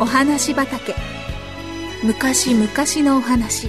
[0.00, 0.94] お話畑。
[2.02, 2.66] 昔々
[3.06, 3.68] のお話。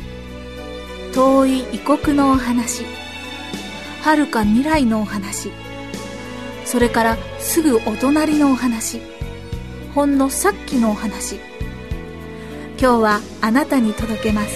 [1.14, 2.86] 遠い異国のお話。
[4.02, 5.52] 遥か未来のお話。
[6.64, 9.02] それからすぐお隣のお話。
[9.94, 11.36] ほんのさっきのお話。
[12.80, 14.56] 今日はあなたに届けます。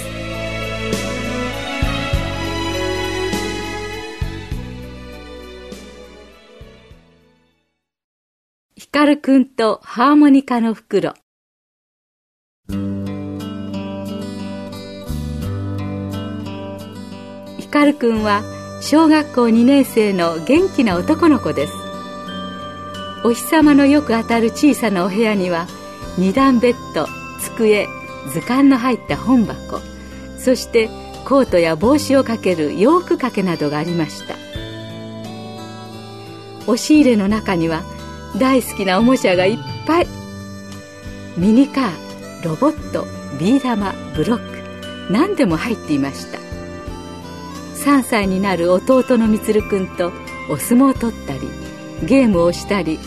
[8.78, 11.16] ヒカルくんとハーモニカの袋。
[12.70, 12.78] ヒ
[17.70, 18.42] カルくんは
[18.82, 21.74] 小学校2年生の元気な男の子です。
[23.24, 25.68] お日様のよく当たる小さなお部屋には
[26.18, 27.08] 二段ベッド
[27.40, 27.88] 机
[28.32, 29.80] 図鑑の入った本箱
[30.38, 30.90] そして
[31.26, 34.36] コートや帽子をかける洋服掛けなどがありました。
[36.66, 37.84] 押し入れの中には
[38.40, 40.08] 大好きなおもちゃがいっぱい。
[41.38, 42.05] ミニカー。
[42.46, 43.08] ロボット
[43.40, 46.38] ビー玉ブロック何でも入っていました。
[47.84, 50.12] 3歳になる弟のみつるくんと
[50.50, 51.42] お相撲を取ったり
[52.04, 53.00] ゲームをしたり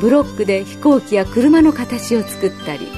[0.00, 2.88] ブロックで飛行機や車の形を作ったり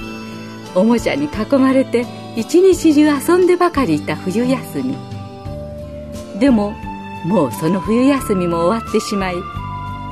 [0.75, 4.97] おもちゃに囲まれて一日中遊んでばかりいた冬休み。
[6.39, 6.75] でも
[7.25, 9.35] もうその冬休みも終わってしまい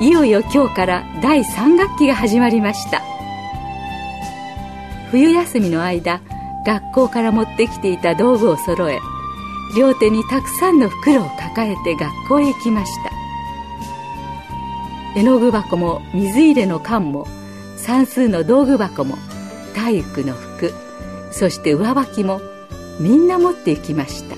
[0.01, 3.01] いよいよ今日から第3学期が始まりました。
[5.11, 6.21] 冬休みの間
[6.65, 8.99] 学校から持ってきていた道具を揃え
[9.75, 13.11] 両手にたくさんの袋を抱えて学校へ行きました。
[15.15, 17.27] 絵の具箱も水入れの缶も
[17.75, 19.17] 算数の道具箱も
[19.73, 20.73] 体育の服
[21.31, 22.39] そして上履きも
[22.99, 24.35] みんな持って行きました。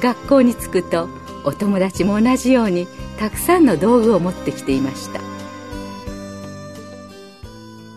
[0.00, 1.08] 学校に着くと
[1.44, 2.86] お友達も同じように
[3.18, 5.33] たくさんの道具を持ってきていました。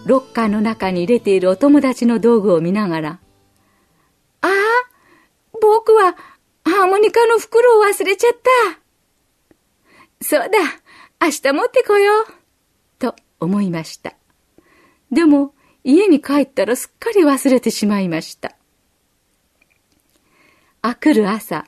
[0.08, 3.20] ロッカーの中に入れているお友達の道具を見ながら
[4.42, 4.52] 「ああ
[5.62, 6.16] 僕は
[6.64, 8.80] ハーモニカの袋を忘れちゃった」
[10.26, 10.48] 「そうだ
[11.22, 12.26] 明日持ってこよう」
[13.00, 14.16] と思いました。
[15.12, 18.56] でも家に帰ったらすっかり忘れてしまいました。
[20.82, 21.66] あくる朝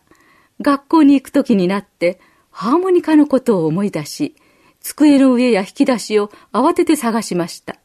[0.61, 2.19] 学校に行く時になって
[2.51, 4.35] ハーモニカのことを思い出し
[4.79, 7.78] 机の上や引き出しを慌てて探しました。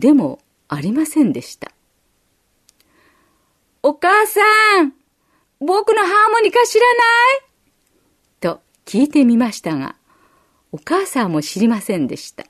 [0.00, 1.72] でもありませんでした。
[3.82, 4.40] お母さ
[4.82, 4.94] ん
[5.60, 7.02] 僕のハーモニカ知らな
[7.36, 7.42] い？
[8.40, 9.96] と聞いてみましたが、
[10.72, 12.46] お母さんも知りませんでした。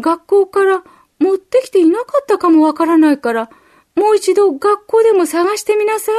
[0.00, 0.82] 学校から
[1.20, 3.48] 持ってきていなかったかもわからないから、
[3.94, 6.14] もう一度学校でも探してみなさい？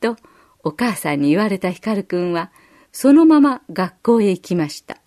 [0.00, 0.16] と、
[0.64, 2.50] お母さんに言われたヒカルくんは、
[2.90, 4.98] そのまま学校へ行きました。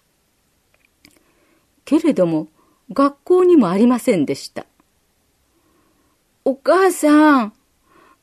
[1.84, 2.48] けれども、
[2.92, 4.66] 学校にもありませんでした。
[6.46, 7.54] お母さん、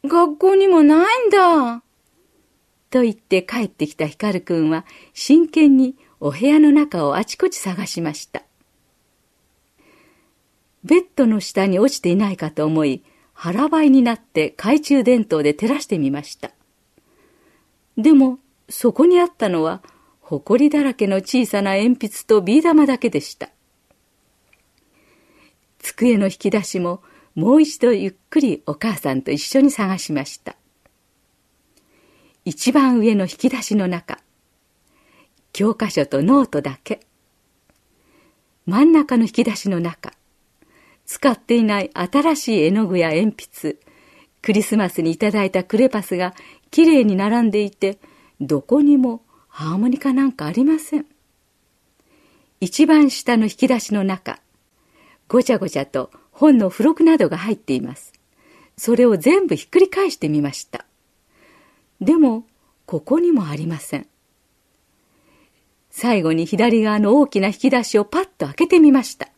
[0.04, 1.82] 学校にもないんだ。
[2.90, 8.42] と言って帰ってきたヒカルくんは真剣にお部屋の中をあちこち探しました。
[10.84, 16.52] ベッドの下に落ちていないかと思い腹ばいになって懐中電灯で照らしてみました。
[17.98, 18.38] でも
[18.68, 19.82] そこにあったのは
[20.20, 23.50] 埃だらけの小さな鉛筆とビー玉だけでした。
[25.86, 27.00] 机の引き出しも
[27.36, 30.56] もう一度ゆっくりお母さんと一緒に探しました。
[32.44, 34.18] 一番上の引き出しの中、
[35.52, 37.06] 教科書とノートだけ。
[38.66, 40.12] 真ん中の引き出しの中、
[41.04, 43.76] 使っていない新しい絵の具や鉛筆、
[44.42, 46.34] クリスマスにいただいたクレパスが
[46.72, 47.98] きれいに並んでいて、
[48.40, 51.06] どこにもハーモニカなんかありません。
[52.60, 54.40] 一番下の引き出しの中、
[55.28, 58.12] ごちゃごちゃと本の付録などが入っています。
[58.76, 60.84] それを全部ひっくり返してみました。
[62.00, 62.44] でも、
[62.84, 64.06] ここにもありません。
[65.90, 69.28] 最後に左側の大きな引き出しをパッと開けてみました。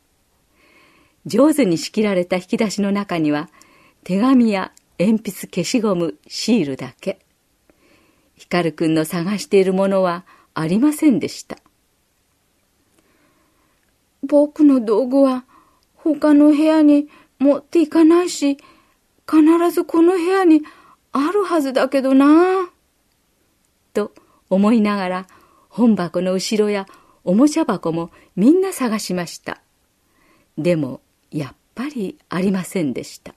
[1.25, 3.49] 上手に仕切られた引き出しの中には、
[4.03, 7.21] 手紙や鉛筆消しゴム、シールだけ。
[8.35, 10.25] ヒカルくんの探しているものは
[10.55, 11.59] ありませんでした。
[14.25, 15.45] 僕の道具は
[16.15, 17.09] 他の部屋に
[17.39, 18.59] 持っていかないし、
[19.29, 20.63] 必ずこの部屋に
[21.13, 22.69] あるはずだけどな
[23.93, 24.13] と
[24.49, 25.27] 思いながら
[25.69, 26.87] 本箱の後ろや
[27.25, 29.61] おもちゃ箱もみんな探しました。
[30.57, 31.01] でも
[31.31, 33.35] やっぱりありませんでした。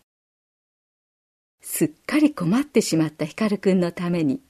[1.62, 4.42] すっかり困ってしまったヒカルくんのために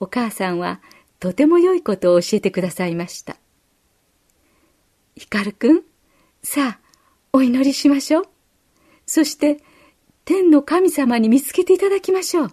[0.00, 0.80] お母さんは
[1.18, 3.36] とても良いことを教えてくださいました。
[5.16, 5.82] ヒカルくん、
[6.44, 6.87] さあ、
[7.38, 8.24] お祈りしましょう。
[9.06, 9.58] そして、
[10.24, 12.50] 天の神様に見つけていただきましょう。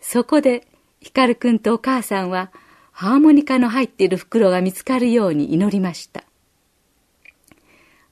[0.00, 0.66] そこで、
[1.00, 2.52] ヒカルくんとお母さんは、
[2.90, 6.24] ハーモニカの入っている袋が見つかるように祈りました。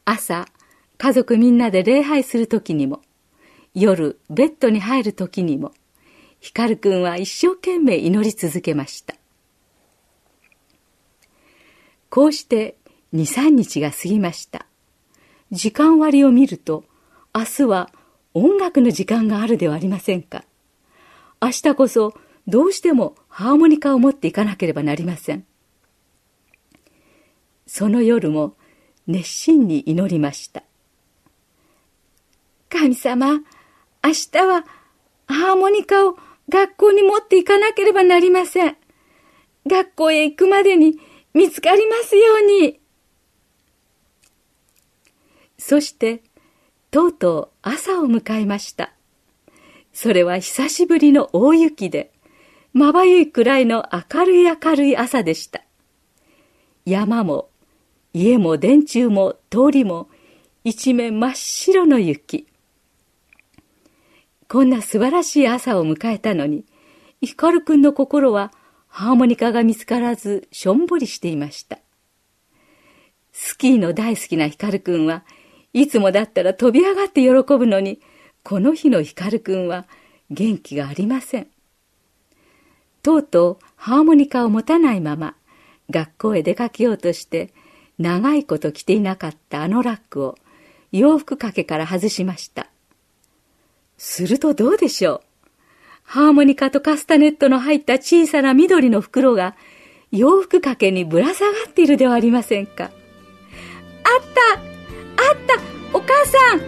[0.07, 0.47] 朝、
[0.97, 3.03] 家族みんなで礼拝するときにも、
[3.75, 5.75] 夜、ベッドに入るときにも、
[6.41, 9.15] ヒカルくんは一生懸命祈り続けました。
[12.09, 12.80] こうして
[13.15, 14.67] 2、3日が過ぎました。
[15.51, 16.85] 時間割を見ると、
[17.35, 17.91] 明日は
[18.35, 20.45] 音楽の時間があるではありませんか。
[21.41, 22.15] 明日こそ
[22.47, 25.45] どうしてもハーモニカを持っていかなければなりません。
[27.67, 28.55] その夜も
[29.07, 30.63] 熱心に祈りました。
[32.69, 34.65] 神様、明日は
[35.27, 36.17] ハーモニカを
[36.49, 38.77] 学校に持っていかなければなりません。
[39.67, 40.99] 学校へ行くまでに
[41.35, 42.80] 見つかりますように。
[45.61, 46.23] そして、
[46.91, 48.95] とうとう朝を迎えました。
[49.93, 52.13] それは久しぶりの大雪で、
[52.73, 55.63] まばゆいくらいの明るい明るい朝でした。
[56.87, 57.51] 山も、
[58.15, 60.09] 家も電柱も通りも、
[60.65, 62.47] 一面真っ白の雪。
[64.49, 66.65] こんな素晴らしい朝を迎えたのに、
[67.21, 68.51] ヒカルくんの心は
[68.89, 71.79] ハーモニカが見つからずしょんぼりしていました。
[73.33, 75.23] スキーの大好きなヒカルくんは
[75.73, 78.01] いつもだったら飛び上がって喜ぶのに、
[78.43, 79.87] この日のヒカルくんは
[80.31, 81.49] 元気がありません。
[83.03, 85.35] とうとうハーモニカを持たないまま
[85.89, 87.53] 学校へ出かけようとして
[87.99, 90.37] 長いこと着ていなかったあのラックを
[90.93, 92.67] 洋服掛けから外しました。
[93.97, 95.21] するとどうでしょう？
[96.03, 99.55] ハーモニカとカスタネットの入った小さな緑の袋が
[100.11, 102.85] 洋服掛けにぶら下がっているではありませんか。
[102.85, 102.93] あっ
[104.57, 104.70] た
[105.33, 105.55] った
[105.97, 106.67] お母さんハ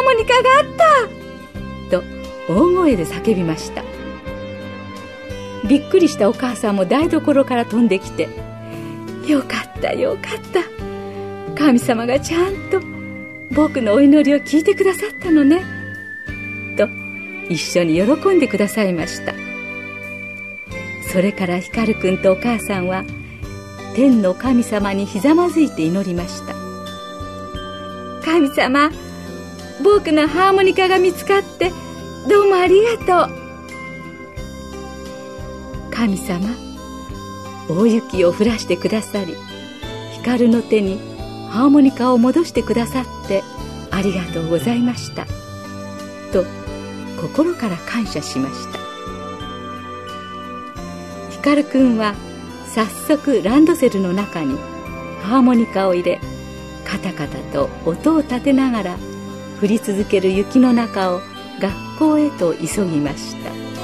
[0.00, 0.66] ーモニカがあっ
[1.90, 2.04] たと
[2.48, 3.84] 大声で叫びました。
[5.68, 8.28] びっくりしたお母さんも台所から飛んできて、
[9.26, 10.62] よかったよかった。
[11.56, 12.80] 神様がちゃんと
[13.50, 15.64] 僕のお祈りを聞いてくださったのね。
[16.76, 16.88] と
[17.48, 19.34] 一緒に喜んでくださいました
[21.12, 23.04] それから光くんとお母さんは
[23.94, 26.55] 天の神様にひざまずいて祈りました
[28.26, 28.90] 神様
[29.84, 31.70] 僕のハーモニカが見つかって
[32.28, 33.36] どうもありがとう。
[35.92, 36.48] 神様
[37.68, 39.36] 大雪を降らしてくださり
[40.14, 40.98] 光の手に
[41.50, 43.44] ハーモニカを戻してくださって
[43.92, 45.24] ありがとうございました。
[46.32, 46.44] と
[47.22, 48.80] 心から感謝しました。
[51.30, 52.16] ヒカルくんは
[52.74, 54.58] 早速ランドセルの中に
[55.22, 56.20] ハーモニカを入れ
[56.86, 58.96] カタカタと音を立てながら
[59.60, 61.20] 降り続ける雪の中を
[61.60, 63.75] 学校へと急ぎました。